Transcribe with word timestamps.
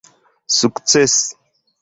sukcesi 0.57 1.23